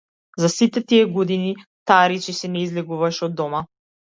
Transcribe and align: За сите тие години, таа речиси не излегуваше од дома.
За 0.43 0.47
сите 0.53 0.81
тие 0.91 1.01
години, 1.17 1.51
таа 1.91 2.09
речиси 2.13 2.51
не 2.55 2.65
излегуваше 2.69 3.29
од 3.31 3.39
дома. 3.45 3.63